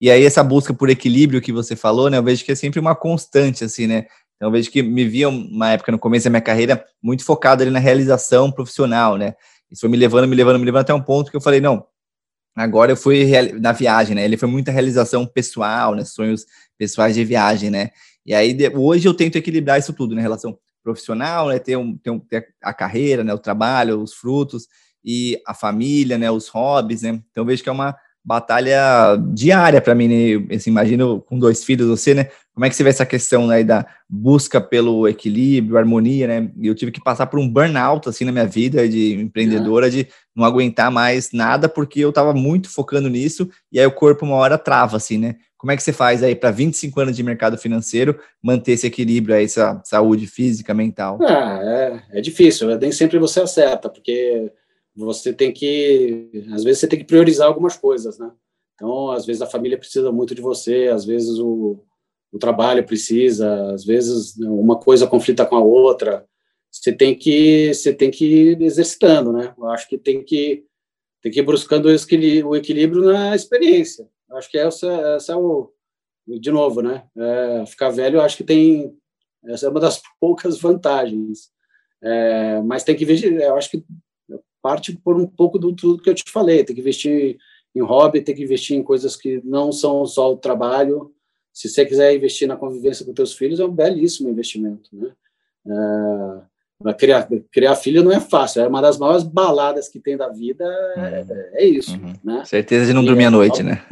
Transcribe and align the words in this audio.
E 0.00 0.10
aí 0.10 0.24
essa 0.24 0.44
busca 0.44 0.72
por 0.72 0.88
equilíbrio 0.88 1.40
que 1.40 1.52
você 1.52 1.74
falou, 1.74 2.08
né? 2.08 2.18
Eu 2.18 2.22
vejo 2.22 2.44
que 2.44 2.52
é 2.52 2.54
sempre 2.54 2.78
uma 2.78 2.94
constante, 2.94 3.64
assim, 3.64 3.86
né? 3.86 4.06
Então 4.36 4.48
eu 4.48 4.52
vejo 4.52 4.70
que 4.70 4.82
me 4.82 5.04
via 5.04 5.28
uma 5.28 5.72
época 5.72 5.90
no 5.90 5.98
começo 5.98 6.24
da 6.24 6.30
minha 6.30 6.40
carreira 6.40 6.84
muito 7.02 7.24
focado 7.24 7.62
ali 7.62 7.70
na 7.72 7.80
realização 7.80 8.52
profissional, 8.52 9.16
né? 9.16 9.34
Isso 9.70 9.80
foi 9.80 9.90
me 9.90 9.96
levando, 9.96 10.28
me 10.28 10.36
levando, 10.36 10.58
me 10.58 10.64
levando 10.64 10.82
até 10.82 10.94
um 10.94 11.02
ponto 11.02 11.30
que 11.30 11.36
eu 11.36 11.40
falei, 11.40 11.60
não, 11.60 11.84
agora 12.54 12.92
eu 12.92 12.96
fui 12.96 13.26
na 13.60 13.72
viagem, 13.72 14.14
né? 14.14 14.24
Ele 14.24 14.36
foi 14.36 14.48
muita 14.48 14.70
realização 14.70 15.26
pessoal, 15.26 15.94
né? 15.94 16.04
Sonhos 16.04 16.46
pessoais 16.78 17.16
de 17.16 17.24
viagem, 17.24 17.68
né? 17.68 17.90
E 18.24 18.32
aí 18.32 18.56
hoje 18.74 19.08
eu 19.08 19.14
tento 19.14 19.36
equilibrar 19.36 19.78
isso 19.78 19.92
tudo, 19.92 20.14
né? 20.14 20.22
Relação 20.22 20.56
profissional, 20.84 21.48
né? 21.48 21.58
Ter, 21.58 21.76
um, 21.76 21.96
ter, 21.96 22.10
um, 22.10 22.20
ter 22.20 22.46
a 22.62 22.72
carreira, 22.72 23.24
né? 23.24 23.34
O 23.34 23.38
trabalho, 23.38 24.00
os 24.00 24.14
frutos 24.14 24.68
e 25.04 25.40
a 25.44 25.52
família, 25.52 26.16
né? 26.16 26.30
Os 26.30 26.48
hobbies, 26.48 27.02
né? 27.02 27.20
Então 27.32 27.44
vejo 27.44 27.62
que 27.62 27.68
é 27.68 27.72
uma 27.72 27.96
batalha 28.28 29.16
diária 29.32 29.80
para 29.80 29.94
mim, 29.94 30.06
né? 30.06 30.54
Assim, 30.54 30.68
imagino 30.68 31.22
com 31.22 31.38
dois 31.38 31.64
filhos 31.64 31.88
você, 31.88 32.12
né? 32.12 32.28
Como 32.52 32.66
é 32.66 32.68
que 32.68 32.76
você 32.76 32.84
vê 32.84 32.90
essa 32.90 33.06
questão 33.06 33.46
né, 33.46 33.64
da 33.64 33.86
busca 34.06 34.60
pelo 34.60 35.08
equilíbrio, 35.08 35.78
harmonia, 35.78 36.26
né? 36.26 36.50
Eu 36.60 36.74
tive 36.74 36.92
que 36.92 37.02
passar 37.02 37.26
por 37.26 37.40
um 37.40 37.48
burnout 37.48 38.06
assim 38.06 38.26
na 38.26 38.32
minha 38.32 38.46
vida 38.46 38.86
de 38.86 39.14
empreendedora, 39.14 39.90
de 39.90 40.08
não 40.36 40.44
aguentar 40.44 40.90
mais 40.90 41.32
nada 41.32 41.70
porque 41.70 42.00
eu 42.00 42.10
estava 42.10 42.34
muito 42.34 42.68
focando 42.68 43.08
nisso 43.08 43.48
e 43.72 43.80
aí 43.80 43.86
o 43.86 43.92
corpo 43.92 44.26
uma 44.26 44.36
hora 44.36 44.58
trava 44.58 44.98
assim, 44.98 45.16
né? 45.16 45.36
Como 45.56 45.72
é 45.72 45.76
que 45.76 45.82
você 45.82 45.92
faz 45.92 46.22
aí 46.22 46.34
para 46.34 46.50
25 46.50 47.00
anos 47.00 47.16
de 47.16 47.22
mercado 47.22 47.56
financeiro 47.56 48.18
manter 48.42 48.72
esse 48.72 48.86
equilíbrio 48.86 49.34
aí, 49.34 49.44
essa 49.46 49.80
saúde 49.84 50.26
física, 50.26 50.74
mental? 50.74 51.18
Ah, 51.22 51.60
é, 51.62 52.18
é 52.18 52.20
difícil, 52.20 52.76
nem 52.78 52.92
sempre 52.92 53.18
você 53.18 53.40
acerta, 53.40 53.88
porque 53.88 54.52
você 55.04 55.32
tem 55.32 55.52
que, 55.52 56.30
às 56.52 56.64
vezes, 56.64 56.80
você 56.80 56.88
tem 56.88 56.98
que 56.98 57.04
priorizar 57.04 57.46
algumas 57.46 57.76
coisas, 57.76 58.18
né? 58.18 58.30
Então, 58.74 59.10
às 59.10 59.26
vezes 59.26 59.42
a 59.42 59.46
família 59.46 59.78
precisa 59.78 60.12
muito 60.12 60.34
de 60.34 60.40
você, 60.40 60.88
às 60.92 61.04
vezes 61.04 61.38
o, 61.38 61.84
o 62.32 62.38
trabalho 62.38 62.86
precisa, 62.86 63.72
às 63.72 63.84
vezes 63.84 64.36
uma 64.38 64.78
coisa 64.78 65.06
conflita 65.06 65.44
com 65.44 65.56
a 65.56 65.60
outra. 65.60 66.26
Você 66.70 66.92
tem 66.92 67.14
que, 67.14 67.72
você 67.74 67.92
tem 67.92 68.10
que 68.10 68.24
ir 68.24 68.62
exercitando, 68.62 69.32
né? 69.32 69.54
Eu 69.56 69.66
acho 69.68 69.88
que 69.88 69.98
tem 69.98 70.22
que 70.22 70.64
tem 71.20 71.32
que 71.32 71.40
ir 71.40 71.42
buscando 71.42 71.86
o 71.86 72.56
equilíbrio 72.56 73.04
na 73.04 73.34
experiência. 73.34 74.08
Eu 74.30 74.36
acho 74.36 74.48
que 74.48 74.58
essa, 74.58 74.86
essa 75.16 75.32
é 75.32 75.36
o 75.36 75.72
de 76.26 76.50
novo, 76.50 76.82
né? 76.82 77.04
É, 77.16 77.66
ficar 77.66 77.90
velho, 77.90 78.18
eu 78.18 78.22
acho 78.22 78.36
que 78.36 78.44
tem 78.44 78.96
essa 79.46 79.66
é 79.66 79.70
uma 79.70 79.80
das 79.80 80.00
poucas 80.20 80.60
vantagens. 80.60 81.50
É, 82.00 82.60
mas 82.62 82.84
tem 82.84 82.94
que 82.94 83.04
ver, 83.04 83.24
eu 83.24 83.56
acho 83.56 83.70
que 83.70 83.84
parte 84.62 84.92
por 84.92 85.16
um 85.16 85.26
pouco 85.26 85.58
do 85.58 85.74
tudo 85.74 86.02
que 86.02 86.10
eu 86.10 86.14
te 86.14 86.24
falei, 86.30 86.64
tem 86.64 86.74
que 86.74 86.80
investir 86.80 87.38
em 87.74 87.80
hobby, 87.80 88.20
tem 88.20 88.34
que 88.34 88.42
investir 88.42 88.76
em 88.76 88.82
coisas 88.82 89.16
que 89.16 89.40
não 89.44 89.70
são 89.72 90.04
só 90.06 90.32
o 90.32 90.36
trabalho. 90.36 91.12
Se 91.52 91.68
você 91.68 91.84
quiser 91.84 92.14
investir 92.14 92.46
na 92.46 92.56
convivência 92.56 93.04
com 93.04 93.12
teus 93.12 93.34
filhos, 93.34 93.60
é 93.60 93.64
um 93.64 93.72
belíssimo 93.72 94.28
investimento, 94.28 94.90
né? 94.92 95.12
É, 95.66 96.94
criar, 96.94 97.28
criar 97.50 97.74
filho 97.74 98.04
não 98.04 98.12
é 98.12 98.20
fácil, 98.20 98.62
é 98.62 98.68
uma 98.68 98.80
das 98.80 98.96
maiores 98.98 99.24
baladas 99.24 99.88
que 99.88 99.98
tem 99.98 100.16
da 100.16 100.28
vida, 100.28 100.64
é, 100.96 101.24
é 101.54 101.64
isso, 101.64 101.96
uhum. 101.96 102.14
né? 102.22 102.44
Certeza 102.44 102.86
de 102.86 102.92
não 102.92 103.04
dormir 103.04 103.24
à 103.24 103.30
noite, 103.30 103.62
né? 103.62 103.84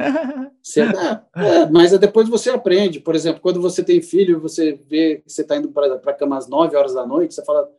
Você, 0.63 0.81
é, 0.81 1.21
é, 1.35 1.69
mas 1.69 1.97
depois 1.99 2.29
você 2.29 2.49
aprende, 2.49 2.99
por 3.01 3.13
exemplo, 3.13 3.41
quando 3.41 3.61
você 3.61 3.83
tem 3.83 4.01
filho, 4.01 4.39
você 4.39 4.79
vê 4.89 5.17
que 5.17 5.29
você 5.31 5.41
está 5.41 5.57
indo 5.57 5.69
para 5.69 5.95
a 5.95 6.13
cama 6.13 6.37
às 6.37 6.47
9 6.47 6.75
horas 6.75 6.93
da 6.93 7.05
noite, 7.05 7.33
você 7.33 7.43
fala, 7.43 7.69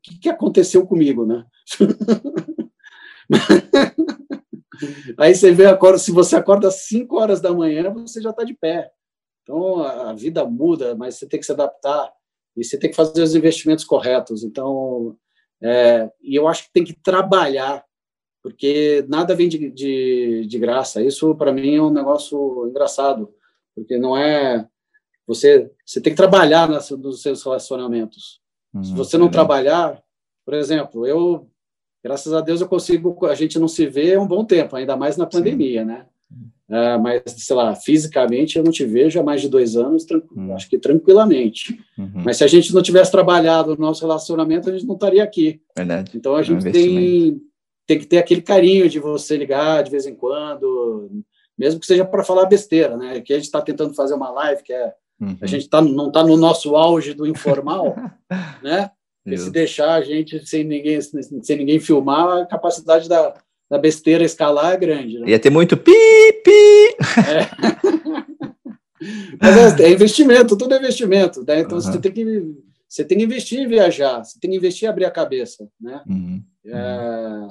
o 0.00 0.02
que, 0.02 0.18
que 0.18 0.28
aconteceu 0.28 0.86
comigo, 0.86 1.26
né? 1.26 1.44
Aí 5.18 5.34
você 5.34 5.52
vê, 5.52 5.66
acorda, 5.66 5.98
se 5.98 6.10
você 6.10 6.36
acorda 6.36 6.68
às 6.68 6.86
5 6.86 7.18
horas 7.18 7.40
da 7.40 7.52
manhã, 7.52 7.92
você 7.92 8.20
já 8.20 8.30
está 8.30 8.44
de 8.44 8.54
pé. 8.54 8.90
Então, 9.42 9.82
a 9.82 10.14
vida 10.14 10.44
muda, 10.44 10.94
mas 10.94 11.16
você 11.16 11.26
tem 11.28 11.38
que 11.38 11.46
se 11.46 11.52
adaptar 11.52 12.10
e 12.56 12.64
você 12.64 12.78
tem 12.78 12.88
que 12.90 12.96
fazer 12.96 13.22
os 13.22 13.34
investimentos 13.34 13.84
corretos. 13.84 14.42
Então, 14.42 15.16
é, 15.62 16.10
e 16.22 16.34
eu 16.34 16.48
acho 16.48 16.64
que 16.64 16.72
tem 16.72 16.84
que 16.84 16.94
trabalhar, 16.94 17.84
porque 18.42 19.04
nada 19.08 19.34
vem 19.34 19.48
de, 19.48 19.70
de, 19.70 20.46
de 20.46 20.58
graça. 20.58 21.02
Isso, 21.02 21.34
para 21.34 21.52
mim, 21.52 21.76
é 21.76 21.82
um 21.82 21.90
negócio 21.90 22.66
engraçado, 22.68 23.32
porque 23.74 23.98
não 23.98 24.16
é... 24.16 24.66
Você, 25.26 25.70
você 25.86 26.00
tem 26.00 26.12
que 26.12 26.16
trabalhar 26.16 26.68
nos 26.68 27.22
seus 27.22 27.44
relacionamentos. 27.44 28.40
Uhum, 28.74 28.84
Se 28.84 28.94
você 28.94 29.18
não 29.18 29.26
é. 29.26 29.30
trabalhar, 29.30 30.00
por 30.44 30.54
exemplo, 30.54 31.06
eu, 31.06 31.48
graças 32.02 32.32
a 32.32 32.40
Deus, 32.40 32.60
eu 32.60 32.68
consigo, 32.68 33.26
a 33.26 33.34
gente 33.34 33.58
não 33.58 33.68
se 33.68 33.86
vê 33.86 34.16
um 34.16 34.26
bom 34.26 34.44
tempo, 34.44 34.76
ainda 34.76 34.96
mais 34.96 35.16
na 35.16 35.26
pandemia, 35.26 35.80
Sim. 35.80 35.86
né? 35.86 36.06
Uh, 36.70 37.02
mas, 37.02 37.22
sei 37.26 37.56
lá, 37.56 37.74
fisicamente 37.74 38.56
eu 38.56 38.62
não 38.62 38.70
te 38.70 38.84
vejo 38.84 39.18
há 39.18 39.24
mais 39.24 39.40
de 39.40 39.48
dois 39.48 39.76
anos, 39.76 40.06
uhum. 40.36 40.54
acho 40.54 40.70
que 40.70 40.78
tranquilamente. 40.78 41.76
Uhum. 41.98 42.22
Mas 42.24 42.36
se 42.36 42.44
a 42.44 42.46
gente 42.46 42.72
não 42.72 42.80
tivesse 42.80 43.10
trabalhado 43.10 43.74
no 43.74 43.80
nosso 43.80 44.02
relacionamento, 44.02 44.70
a 44.70 44.72
gente 44.72 44.86
não 44.86 44.94
estaria 44.94 45.24
aqui. 45.24 45.60
Verdade. 45.76 46.12
Então 46.14 46.36
a 46.36 46.40
é 46.40 46.42
gente 46.44 46.70
tem, 46.70 47.42
tem 47.88 47.98
que 47.98 48.06
ter 48.06 48.18
aquele 48.18 48.40
carinho 48.40 48.88
de 48.88 49.00
você 49.00 49.36
ligar 49.36 49.82
de 49.82 49.90
vez 49.90 50.06
em 50.06 50.14
quando, 50.14 51.10
mesmo 51.58 51.80
que 51.80 51.86
seja 51.86 52.04
para 52.04 52.22
falar 52.22 52.46
besteira, 52.46 52.96
né? 52.96 53.20
Que 53.20 53.32
a 53.32 53.36
gente 53.36 53.46
está 53.46 53.60
tentando 53.60 53.92
fazer 53.92 54.14
uma 54.14 54.30
live 54.30 54.62
que 54.62 54.72
é 54.72 54.94
Uhum. 55.20 55.36
A 55.40 55.46
gente 55.46 55.68
tá, 55.68 55.82
não 55.82 56.08
está 56.08 56.24
no 56.24 56.36
nosso 56.36 56.76
auge 56.76 57.12
do 57.12 57.26
informal, 57.26 57.94
né? 58.62 58.90
E 59.26 59.36
se 59.36 59.50
deixar 59.50 59.94
a 59.94 60.02
gente 60.02 60.44
sem 60.46 60.64
ninguém, 60.64 60.98
sem 61.00 61.56
ninguém 61.56 61.78
filmar, 61.78 62.38
a 62.38 62.46
capacidade 62.46 63.08
da, 63.08 63.34
da 63.70 63.78
besteira 63.78 64.24
escalar 64.24 64.72
é 64.72 64.76
grande. 64.76 65.18
Né? 65.18 65.30
Ia 65.30 65.38
ter 65.38 65.50
muito 65.50 65.76
pi, 65.76 65.92
pi. 66.42 66.96
É. 67.18 67.46
Mas 69.40 69.80
é, 69.80 69.84
é, 69.84 69.92
investimento, 69.92 70.56
tudo 70.56 70.74
é 70.74 70.78
investimento. 70.78 71.44
Né? 71.46 71.60
Então 71.60 71.78
uhum. 71.78 71.80
você, 71.80 71.98
tem 71.98 72.12
que, 72.12 72.54
você 72.88 73.04
tem 73.04 73.18
que 73.18 73.24
investir 73.24 73.60
em 73.60 73.68
viajar, 73.68 74.24
você 74.24 74.38
tem 74.40 74.50
que 74.50 74.56
investir 74.56 74.86
em 74.86 74.90
abrir 74.90 75.04
a 75.04 75.10
cabeça. 75.10 75.68
Né? 75.80 76.02
Uhum. 76.06 76.42
É, 76.66 77.48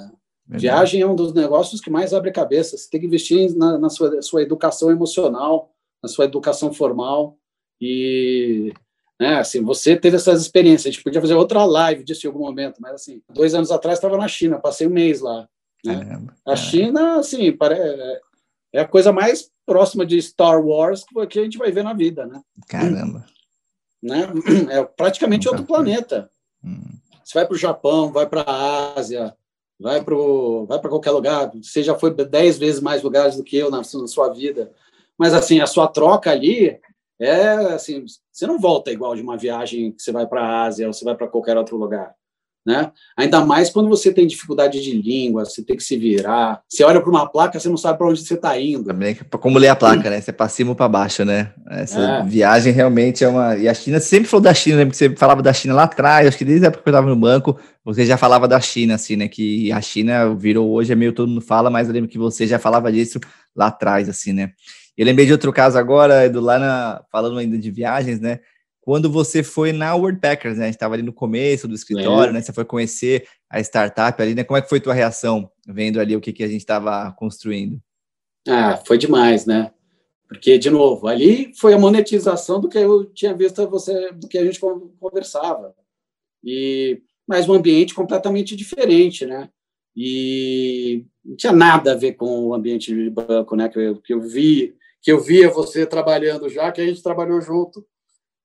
viagem 0.47 1.01
é 1.01 1.07
um 1.07 1.15
dos 1.15 1.33
negócios 1.33 1.79
que 1.79 1.89
mais 1.89 2.13
abre 2.13 2.29
a 2.29 2.33
cabeça. 2.33 2.77
Você 2.77 2.89
tem 2.89 2.99
que 2.99 3.07
investir 3.07 3.55
na, 3.55 3.77
na 3.77 3.89
sua, 3.89 4.21
sua 4.21 4.41
educação 4.41 4.91
emocional, 4.91 5.71
na 6.03 6.09
sua 6.09 6.25
educação 6.25 6.73
formal. 6.73 7.38
E 7.81 8.73
né, 9.19 9.35
assim, 9.39 9.61
você 9.61 9.97
teve 9.97 10.15
essas 10.15 10.41
experiências. 10.41 10.87
A 10.87 10.91
gente 10.91 11.03
podia 11.03 11.19
fazer 11.19 11.33
outra 11.33 11.65
live 11.65 12.03
disso 12.03 12.25
em 12.25 12.29
algum 12.29 12.45
momento, 12.45 12.77
mas 12.79 12.93
assim, 12.93 13.21
dois 13.29 13.53
anos 13.53 13.69
atrás 13.69 13.97
estava 13.97 14.17
na 14.17 14.27
China, 14.27 14.59
passei 14.59 14.87
um 14.87 14.91
mês 14.91 15.19
lá. 15.19 15.47
Né? 15.83 16.27
A 16.45 16.55
China, 16.55 17.19
assim, 17.19 17.49
é, 17.49 18.21
é 18.73 18.81
a 18.81 18.87
coisa 18.87 19.11
mais 19.11 19.51
próxima 19.65 20.05
de 20.05 20.21
Star 20.21 20.65
Wars 20.65 21.03
que 21.29 21.39
a 21.39 21.43
gente 21.43 21.57
vai 21.57 21.71
ver 21.71 21.83
na 21.83 21.93
vida, 21.93 22.25
né? 22.25 22.41
Caramba. 22.67 23.25
Né? 24.01 24.27
É 24.71 24.83
praticamente 24.83 25.45
Nunca 25.47 25.57
outro 25.57 25.67
foi. 25.67 25.75
planeta. 25.75 26.31
Hum. 26.63 26.79
Você 27.23 27.33
vai 27.33 27.45
para 27.45 27.55
o 27.55 27.59
Japão, 27.59 28.11
vai 28.11 28.25
para 28.25 28.41
a 28.41 28.97
Ásia, 28.97 29.35
vai 29.79 30.01
para 30.01 30.15
vai 30.67 30.79
qualquer 30.81 31.11
lugar. 31.11 31.51
Você 31.61 31.83
já 31.83 31.93
foi 31.93 32.13
dez 32.13 32.57
vezes 32.57 32.81
mais 32.81 33.03
lugares 33.03 33.35
do 33.35 33.43
que 33.43 33.57
eu 33.57 33.69
na, 33.69 33.77
na 33.77 34.07
sua 34.07 34.29
vida. 34.29 34.71
Mas, 35.17 35.33
assim, 35.33 35.59
a 35.59 35.67
sua 35.67 35.87
troca 35.87 36.31
ali 36.31 36.79
é 37.19 37.73
assim, 37.73 38.05
você 38.31 38.47
não 38.47 38.59
volta 38.59 38.91
igual 38.91 39.15
de 39.15 39.21
uma 39.21 39.37
viagem 39.37 39.91
que 39.91 40.01
você 40.01 40.11
vai 40.11 40.25
para 40.25 40.41
a 40.41 40.63
Ásia 40.63 40.87
ou 40.87 40.93
você 40.93 41.03
vai 41.03 41.15
para 41.15 41.27
qualquer 41.27 41.57
outro 41.57 41.77
lugar. 41.77 42.13
Né? 42.65 42.91
Ainda 43.17 43.43
mais 43.45 43.69
quando 43.69 43.89
você 43.89 44.13
tem 44.13 44.27
dificuldade 44.27 44.81
de 44.81 44.91
língua, 44.91 45.45
você 45.45 45.63
tem 45.63 45.75
que 45.75 45.83
se 45.83 45.97
virar. 45.97 46.61
Você 46.69 46.83
olha 46.83 47.01
para 47.01 47.09
uma 47.09 47.27
placa, 47.27 47.59
você 47.59 47.69
não 47.69 47.77
sabe 47.77 47.97
para 47.97 48.07
onde 48.07 48.21
você 48.21 48.33
está 48.33 48.59
indo. 48.59 48.83
Também 48.83 49.15
como 49.15 49.57
ler 49.57 49.69
a 49.69 49.75
placa, 49.75 50.09
né? 50.09 50.21
Você 50.21 50.29
é 50.29 50.33
para 50.33 50.49
cima 50.49 50.71
ou 50.71 50.75
para 50.75 50.87
baixo, 50.87 51.23
né? 51.25 51.51
Essa 51.69 51.99
é. 51.99 52.23
viagem 52.23 52.71
realmente 52.71 53.23
é 53.23 53.27
uma. 53.27 53.57
E 53.57 53.67
a 53.67 53.73
China 53.73 53.99
sempre 53.99 54.27
falou 54.27 54.43
da 54.43 54.53
China, 54.53 54.77
né? 54.77 54.85
Porque 54.85 54.97
você 54.97 55.15
falava 55.15 55.41
da 55.41 55.53
China 55.53 55.73
lá 55.73 55.83
atrás, 55.83 56.27
acho 56.27 56.37
que 56.37 56.45
desde 56.45 56.65
a 56.65 56.67
época 56.67 56.83
que 56.83 56.89
eu 56.89 56.91
estava 56.91 57.07
no 57.07 57.15
banco, 57.15 57.57
você 57.83 58.05
já 58.05 58.17
falava 58.17 58.47
da 58.47 58.59
China, 58.59 58.95
assim, 58.95 59.15
né? 59.15 59.27
Que 59.27 59.71
a 59.71 59.81
China 59.81 60.35
virou 60.35 60.69
hoje, 60.69 60.91
é 60.91 60.95
meio 60.95 61.13
todo 61.13 61.29
mundo 61.29 61.41
fala, 61.41 61.69
mas 61.69 61.87
eu 61.87 61.93
lembro 61.93 62.09
que 62.09 62.19
você 62.19 62.45
já 62.45 62.59
falava 62.59 62.91
disso 62.91 63.19
lá 63.55 63.67
atrás, 63.67 64.07
assim, 64.09 64.33
né? 64.33 64.51
Eu 64.99 65.05
lembrei 65.05 65.25
de 65.25 65.31
outro 65.31 65.53
caso 65.53 65.77
agora, 65.77 66.25
Edu, 66.25 66.41
lá 66.41 66.59
na, 66.59 67.05
falando 67.09 67.37
ainda 67.37 67.57
de 67.57 67.71
viagens, 67.71 68.19
né? 68.19 68.41
Quando 68.81 69.09
você 69.09 69.41
foi 69.41 69.71
na 69.71 69.95
World 69.95 70.19
Packers, 70.19 70.57
né? 70.57 70.63
A 70.63 70.67
gente 70.67 70.75
estava 70.75 70.93
ali 70.93 71.03
no 71.03 71.13
começo 71.13 71.69
do 71.69 71.73
escritório, 71.73 72.31
é. 72.31 72.33
né? 72.33 72.41
Você 72.41 72.51
foi 72.51 72.65
conhecer 72.65 73.25
a 73.49 73.61
startup 73.61 74.21
ali, 74.21 74.35
né? 74.35 74.43
Como 74.43 74.57
é 74.57 74.61
que 74.61 74.67
foi 74.67 74.81
tua 74.81 74.93
reação 74.93 75.49
vendo 75.65 76.01
ali 76.01 76.17
o 76.17 76.19
que, 76.19 76.33
que 76.33 76.43
a 76.43 76.49
gente 76.49 76.59
estava 76.59 77.13
construindo? 77.13 77.81
Ah, 78.45 78.75
foi 78.85 78.97
demais, 78.97 79.45
né? 79.45 79.71
Porque, 80.27 80.57
de 80.57 80.69
novo, 80.69 81.07
ali 81.07 81.53
foi 81.55 81.73
a 81.73 81.79
monetização 81.79 82.59
do 82.59 82.67
que 82.67 82.77
eu 82.77 83.05
tinha 83.05 83.33
visto 83.33 83.65
você, 83.69 84.11
do 84.11 84.27
que 84.27 84.37
a 84.37 84.43
gente 84.43 84.59
conversava. 84.99 85.73
E, 86.43 87.01
mas 87.25 87.47
um 87.47 87.53
ambiente 87.53 87.95
completamente 87.95 88.53
diferente, 88.53 89.25
né? 89.25 89.49
E 89.95 91.05
não 91.23 91.37
tinha 91.37 91.53
nada 91.53 91.93
a 91.93 91.95
ver 91.95 92.15
com 92.15 92.47
o 92.47 92.53
ambiente 92.53 92.93
de 92.93 93.09
banco, 93.09 93.55
né? 93.55 93.69
Que 93.69 93.79
eu, 93.79 93.95
que 94.01 94.13
eu 94.13 94.19
vi 94.19 94.77
que 95.01 95.11
eu 95.11 95.19
via 95.19 95.49
você 95.49 95.85
trabalhando 95.85 96.49
já, 96.49 96.71
que 96.71 96.81
a 96.81 96.85
gente 96.85 97.03
trabalhou 97.03 97.39
junto. 97.41 97.85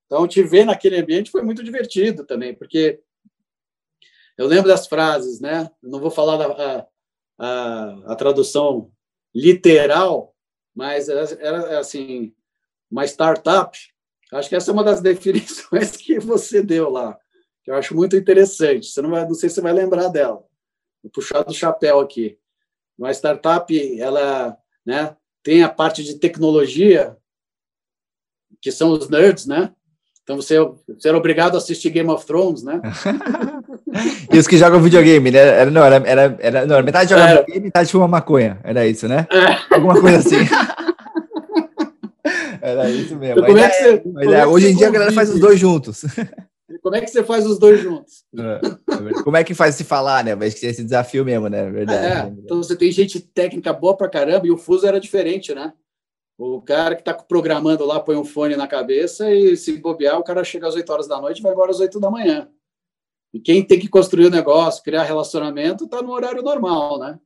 Então, 0.07 0.29
te 0.29 0.43
ver 0.43 0.65
naquele 0.65 0.97
ambiente 0.97 1.31
foi 1.31 1.43
muito 1.43 1.63
divertido 1.63 2.25
também, 2.25 2.55
porque 2.55 3.01
eu 4.37 4.47
lembro 4.47 4.69
das 4.69 4.87
frases, 4.87 5.41
né? 5.41 5.71
não 5.83 6.01
vou 6.01 6.11
falar 6.11 6.37
da, 6.37 6.47
a, 6.47 6.87
a, 7.39 8.13
a 8.13 8.17
tradução 8.17 8.91
literal, 9.35 10.35
mas 10.75 11.09
era 11.09 11.79
assim, 11.79 12.35
uma 12.91 13.05
startup. 13.05 13.77
Acho 14.33 14.49
que 14.49 14.57
essa 14.57 14.71
é 14.71 14.75
uma 14.75 14.85
das 14.85 15.01
definições 15.03 15.97
que 15.97 16.19
você 16.19 16.63
deu 16.63 16.91
lá, 16.91 17.19
que 17.63 17.71
eu 17.71 17.75
acho 17.75 17.95
muito 17.95 18.17
interessante. 18.17 18.87
Você 18.87 19.01
não 19.01 19.11
vai, 19.11 19.25
não 19.25 19.35
sei 19.35 19.49
se 19.49 19.57
você 19.57 19.61
vai 19.61 19.73
lembrar 19.73 20.09
dela. 20.09 20.45
Vou 21.03 21.11
puxar 21.13 21.43
do 21.43 21.55
chapéu 21.55 22.01
aqui. 22.01 22.39
Uma 22.99 23.13
startup, 23.13 24.01
ela, 24.01 24.57
né, 24.85 25.17
tem 25.45 25.63
a 25.63 25.69
parte 25.69 26.03
de 26.03 26.15
tecnologia, 26.15 27.17
que 28.61 28.73
são 28.73 28.91
os 28.91 29.09
nerds, 29.11 29.47
né? 29.47 29.71
Então 30.23 30.37
você, 30.37 30.57
você 30.89 31.09
era 31.09 31.19
obrigado 31.19 31.55
a 31.55 31.59
assistir 31.59 31.91
Game 31.91 32.09
of 32.09 32.25
Thrones, 32.25 32.63
né? 32.63 32.81
e 34.33 34.39
os 34.39 34.49
que 34.49 34.57
jogam 34.57 34.81
videogame, 34.81 35.31
né? 35.31 35.39
Era, 35.39 35.71
não, 35.71 35.85
era, 35.85 35.97
era, 35.97 36.39
era, 36.41 36.67
não, 36.67 36.83
metade 36.83 37.11
jogava 37.11 37.29
era. 37.29 37.41
videogame, 37.41 37.67
metade 37.67 37.93
fuma 37.93 38.09
maconha. 38.09 38.59
Era 38.65 38.87
isso, 38.87 39.07
né? 39.07 39.27
É. 39.31 39.75
Alguma 39.75 40.01
coisa 40.01 40.17
assim. 40.17 40.37
era 42.63 42.89
isso 42.89 43.15
mesmo. 43.17 43.41
Então, 43.41 43.45
como 43.45 43.59
é 43.59 43.69
que 43.69 43.77
você, 43.77 44.03
é, 44.17 44.41
é, 44.41 44.47
hoje 44.47 44.69
em 44.71 44.77
dia 44.77 44.89
a 44.89 44.91
galera 44.91 45.13
faz 45.13 45.29
os 45.29 45.39
dois 45.39 45.61
juntos. 45.61 46.07
Como 46.85 46.97
é 46.97 47.01
que 47.01 47.09
você 47.09 47.25
faz 47.25 47.47
os 47.47 47.59
dois 47.59 47.81
juntos? 47.81 48.27
É, 48.39 48.61
como 49.25 49.39
é 49.39 49.43
que 49.43 49.55
faz 49.55 49.75
se 49.75 49.85
falar, 49.85 50.23
né? 50.23 50.35
Mas 50.35 50.53
que 50.53 50.67
esse 50.67 50.85
desafio 50.85 51.25
mesmo, 51.25 51.49
né? 51.49 51.71
Verdade. 51.71 52.07
É, 52.07 52.43
então 52.45 52.59
você 52.59 52.77
tem 52.77 52.93
gente 52.93 53.19
técnica 53.21 53.73
boa 53.73 53.97
pra 53.97 54.07
caramba 54.07 54.47
e 54.47 54.51
o 54.51 54.59
fuso 54.59 54.87
era 54.87 55.01
diferente, 55.01 55.55
né? 55.55 55.73
O 56.37 56.61
cara 56.61 56.95
que 56.95 57.01
está 57.01 57.15
programando 57.15 57.87
lá 57.87 57.99
põe 58.01 58.17
um 58.17 58.25
fone 58.25 58.55
na 58.55 58.69
cabeça 58.69 59.33
e 59.33 59.57
se 59.57 59.79
bobear, 59.79 60.19
o 60.19 60.23
cara 60.23 60.45
chega 60.45 60.69
às 60.69 60.75
8 60.75 60.93
horas 60.93 61.09
da 61.09 61.19
noite 61.19 61.39
e 61.39 61.43
vai 61.43 61.53
embora 61.53 61.71
às 61.71 61.81
8 61.81 61.99
da 61.99 62.11
manhã. 62.11 62.51
E 63.33 63.41
quem 63.41 63.65
tem 63.65 63.81
que 63.81 63.89
construir 63.89 64.27
o 64.27 64.31
negócio, 64.31 64.85
criar 64.85 65.05
relacionamento, 65.05 65.87
está 65.87 66.03
no 66.03 66.13
horário 66.13 66.43
normal, 66.43 66.99
né? 66.99 67.19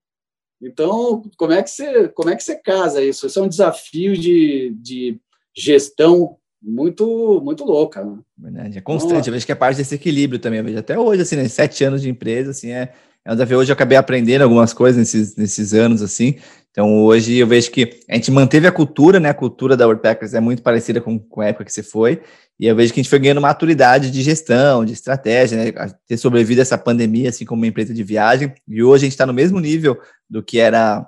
Então, 0.62 1.20
como 1.36 1.52
é 1.52 1.64
que 1.64 1.70
você, 1.70 2.08
como 2.10 2.30
é 2.30 2.36
que 2.36 2.44
você 2.44 2.54
casa 2.54 3.02
isso? 3.02 3.26
Isso 3.26 3.40
é 3.40 3.42
um 3.42 3.48
desafio 3.48 4.16
de, 4.16 4.70
de 4.80 5.20
gestão 5.56 6.37
muito 6.62 7.40
muito 7.44 7.64
louca. 7.64 8.04
Né? 8.04 8.18
Verdade, 8.36 8.78
é 8.78 8.80
constante. 8.80 9.20
Então, 9.20 9.28
eu 9.28 9.32
vejo 9.32 9.46
que 9.46 9.52
é 9.52 9.54
parte 9.54 9.76
desse 9.76 9.94
equilíbrio 9.94 10.38
também. 10.38 10.58
Eu 10.58 10.64
vejo 10.64 10.78
até 10.78 10.98
hoje, 10.98 11.22
assim, 11.22 11.36
né? 11.36 11.48
Sete 11.48 11.84
anos 11.84 12.02
de 12.02 12.08
empresa, 12.08 12.50
assim, 12.50 12.70
é, 12.70 12.92
é 13.24 13.30
um 13.30 13.34
desafio. 13.34 13.58
Hoje 13.58 13.70
eu 13.70 13.74
acabei 13.74 13.96
aprendendo 13.96 14.42
algumas 14.42 14.72
coisas 14.72 14.98
nesses, 14.98 15.36
nesses 15.36 15.72
anos, 15.74 16.02
assim. 16.02 16.36
Então, 16.70 17.02
hoje 17.04 17.36
eu 17.36 17.46
vejo 17.46 17.70
que 17.70 18.00
a 18.08 18.14
gente 18.14 18.30
manteve 18.30 18.66
a 18.66 18.72
cultura, 18.72 19.18
né? 19.18 19.30
A 19.30 19.34
cultura 19.34 19.76
da 19.76 19.86
Worldpackers 19.86 20.34
é 20.34 20.40
muito 20.40 20.62
parecida 20.62 21.00
com, 21.00 21.18
com 21.18 21.40
a 21.40 21.46
época 21.46 21.64
que 21.64 21.72
você 21.72 21.82
foi. 21.82 22.22
E 22.60 22.66
eu 22.66 22.76
vejo 22.76 22.92
que 22.92 23.00
a 23.00 23.02
gente 23.02 23.10
foi 23.10 23.18
ganhando 23.18 23.40
maturidade 23.40 24.10
de 24.10 24.22
gestão, 24.22 24.84
de 24.84 24.92
estratégia, 24.92 25.58
né? 25.58 25.72
Ter 26.06 26.16
sobrevivido 26.16 26.60
a 26.60 26.62
essa 26.62 26.78
pandemia, 26.78 27.30
assim 27.30 27.44
como 27.44 27.62
uma 27.62 27.66
empresa 27.66 27.94
de 27.94 28.02
viagem. 28.02 28.52
E 28.66 28.82
hoje 28.82 29.04
a 29.04 29.06
gente 29.06 29.12
está 29.12 29.26
no 29.26 29.34
mesmo 29.34 29.58
nível 29.58 29.98
do 30.28 30.42
que 30.42 30.58
era 30.58 31.04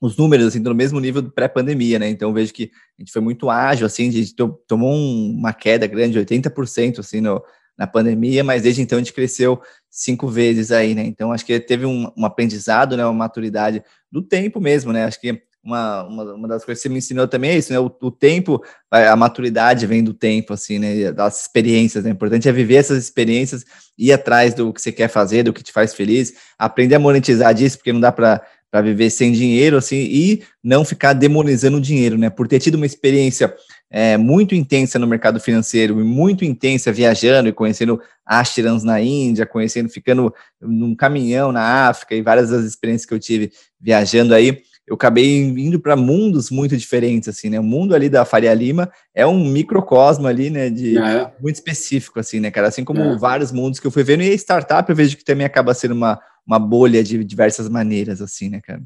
os 0.00 0.16
números, 0.16 0.46
assim, 0.46 0.60
no 0.60 0.74
mesmo 0.74 1.00
nível 1.00 1.22
do 1.22 1.30
pré-pandemia, 1.30 1.98
né? 1.98 2.08
Então, 2.08 2.32
vejo 2.32 2.52
que 2.52 2.70
a 2.98 3.02
gente 3.02 3.12
foi 3.12 3.20
muito 3.20 3.50
ágil, 3.50 3.86
assim, 3.86 4.08
a 4.08 4.12
gente 4.12 4.34
tomou 4.66 4.92
um, 4.92 5.34
uma 5.36 5.52
queda 5.52 5.86
grande, 5.86 6.18
80%, 6.18 7.00
assim, 7.00 7.20
no, 7.20 7.42
na 7.78 7.86
pandemia, 7.86 8.42
mas 8.42 8.62
desde 8.62 8.82
então 8.82 8.98
a 8.98 9.00
gente 9.00 9.12
cresceu 9.12 9.60
cinco 9.88 10.26
vezes 10.26 10.72
aí, 10.72 10.94
né? 10.94 11.02
Então 11.02 11.32
acho 11.32 11.46
que 11.46 11.58
teve 11.60 11.86
um, 11.86 12.10
um 12.16 12.26
aprendizado, 12.26 12.96
né? 12.96 13.04
Uma 13.04 13.12
maturidade 13.12 13.82
do 14.10 14.20
tempo 14.20 14.60
mesmo, 14.60 14.92
né? 14.92 15.04
Acho 15.04 15.20
que 15.20 15.40
uma, 15.62 16.02
uma, 16.04 16.34
uma, 16.34 16.48
das 16.48 16.64
coisas 16.64 16.82
que 16.82 16.88
você 16.88 16.92
me 16.92 16.98
ensinou 16.98 17.28
também 17.28 17.50
é 17.50 17.58
isso, 17.58 17.72
né? 17.72 17.78
O, 17.78 17.86
o, 18.00 18.10
tempo, 18.10 18.62
a 18.90 19.14
maturidade 19.14 19.86
vem 19.86 20.02
do 20.02 20.14
tempo, 20.14 20.54
assim, 20.54 20.78
né? 20.78 21.12
Das 21.12 21.42
experiências, 21.42 22.04
né? 22.04 22.10
O 22.10 22.14
importante 22.14 22.48
é 22.48 22.52
viver 22.52 22.76
essas 22.76 22.98
experiências, 22.98 23.64
ir 23.96 24.12
atrás 24.12 24.54
do 24.54 24.72
que 24.72 24.80
você 24.80 24.90
quer 24.90 25.08
fazer, 25.08 25.42
do 25.42 25.52
que 25.52 25.62
te 25.62 25.72
faz 25.72 25.94
feliz, 25.94 26.32
aprender 26.58 26.96
a 26.96 26.98
monetizar 26.98 27.54
disso, 27.54 27.76
porque 27.76 27.92
não 27.92 28.00
dá 28.00 28.10
para 28.10 28.42
para 28.70 28.82
viver 28.82 29.10
sem 29.10 29.32
dinheiro, 29.32 29.76
assim, 29.76 29.96
e 29.96 30.42
não 30.62 30.84
ficar 30.84 31.12
demonizando 31.12 31.78
o 31.78 31.80
dinheiro, 31.80 32.18
né? 32.18 32.28
Por 32.28 32.46
ter 32.46 32.60
tido 32.60 32.74
uma 32.74 32.86
experiência 32.86 33.54
é, 33.90 34.16
muito 34.16 34.54
intensa 34.54 34.98
no 34.98 35.06
mercado 35.06 35.40
financeiro 35.40 36.00
e 36.00 36.04
muito 36.04 36.44
intensa 36.44 36.92
viajando 36.92 37.48
e 37.48 37.52
conhecendo 37.52 38.00
ashrams 38.26 38.84
na 38.84 39.00
Índia, 39.00 39.46
conhecendo, 39.46 39.88
ficando 39.88 40.34
num 40.60 40.94
caminhão 40.94 41.50
na 41.50 41.88
África 41.88 42.14
e 42.14 42.20
várias 42.20 42.50
das 42.50 42.64
experiências 42.64 43.06
que 43.06 43.14
eu 43.14 43.18
tive 43.18 43.50
viajando 43.80 44.34
aí, 44.34 44.62
eu 44.88 44.94
acabei 44.94 45.38
indo 45.38 45.78
para 45.78 45.94
mundos 45.94 46.50
muito 46.50 46.76
diferentes, 46.76 47.28
assim, 47.28 47.50
né? 47.50 47.60
O 47.60 47.62
mundo 47.62 47.94
ali 47.94 48.08
da 48.08 48.24
Faria 48.24 48.54
Lima 48.54 48.90
é 49.14 49.26
um 49.26 49.44
microcosmo 49.44 50.26
ali, 50.26 50.48
né? 50.48 50.70
De 50.70 50.96
é. 50.96 51.30
muito 51.40 51.56
específico, 51.56 52.18
assim, 52.18 52.40
né, 52.40 52.50
cara? 52.50 52.68
Assim 52.68 52.84
como 52.84 53.02
é. 53.02 53.16
vários 53.18 53.52
mundos 53.52 53.78
que 53.78 53.86
eu 53.86 53.90
fui 53.90 54.02
vendo, 54.02 54.22
e 54.22 54.30
a 54.30 54.34
startup 54.34 54.88
eu 54.88 54.96
vejo 54.96 55.16
que 55.16 55.24
também 55.24 55.46
acaba 55.46 55.74
sendo 55.74 55.94
uma, 55.94 56.18
uma 56.48 56.58
bolha 56.58 57.04
de 57.04 57.22
diversas 57.22 57.68
maneiras, 57.68 58.22
assim, 58.22 58.48
né, 58.48 58.58
cara? 58.62 58.82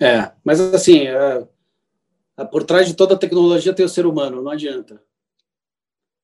É, 0.00 0.32
mas 0.44 0.60
assim, 0.60 1.06
é, 1.06 1.46
é, 2.36 2.44
por 2.44 2.64
trás 2.64 2.88
de 2.88 2.94
toda 2.94 3.16
tecnologia 3.16 3.72
tem 3.72 3.86
o 3.86 3.88
ser 3.88 4.04
humano, 4.04 4.42
não 4.42 4.50
adianta. 4.50 5.00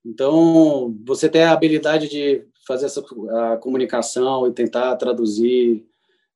Então, 0.04 0.96
você 1.04 1.28
tem 1.28 1.44
a 1.44 1.52
habilidade 1.52 2.08
de 2.08 2.44
fazer 2.66 2.86
essa 2.86 3.04
a 3.52 3.56
comunicação 3.56 4.48
e 4.48 4.52
tentar 4.52 4.96
traduzir. 4.96 5.86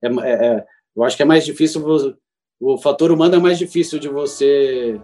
É, 0.01 0.09
é, 0.09 0.47
é 0.47 0.67
eu 0.97 1.03
acho 1.05 1.17
que 1.17 1.23
é 1.23 1.27
mais 1.27 1.45
difícil, 1.45 1.83
o 2.61 2.79
fator 2.79 3.11
humano 3.11 3.37
é 3.37 3.39
mais 3.39 3.59
difícil 3.59 3.99
de 3.99 4.09
você 4.09 5.01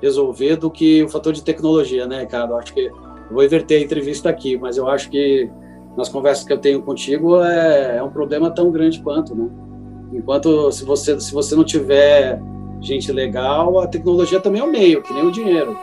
resolver 0.00 0.56
do 0.56 0.70
que 0.70 1.02
o 1.02 1.08
fator 1.08 1.32
de 1.32 1.42
tecnologia, 1.42 2.06
né, 2.06 2.20
Ricardo? 2.20 2.52
Eu 2.52 2.58
acho 2.58 2.74
que 2.74 2.88
vou 3.30 3.44
inverter 3.44 3.80
a 3.80 3.84
entrevista 3.84 4.28
aqui, 4.28 4.56
mas 4.56 4.76
eu 4.76 4.88
acho 4.88 5.10
que 5.10 5.50
nas 5.98 6.08
conversas 6.08 6.44
que 6.44 6.52
eu 6.52 6.58
tenho 6.58 6.80
contigo 6.80 7.42
é, 7.42 7.96
é 7.96 8.02
um 8.04 8.08
problema 8.08 8.52
tão 8.52 8.70
grande 8.70 9.00
quanto, 9.00 9.34
né? 9.34 9.48
Enquanto 10.12 10.70
se 10.70 10.84
você 10.84 11.20
se 11.20 11.32
você 11.34 11.56
não 11.56 11.64
tiver 11.64 12.40
gente 12.80 13.10
legal, 13.10 13.80
a 13.80 13.86
tecnologia 13.88 14.38
também 14.38 14.62
é 14.62 14.64
o 14.64 14.70
meio, 14.70 15.02
que 15.02 15.12
nem 15.12 15.26
o 15.26 15.32
dinheiro. 15.32 15.76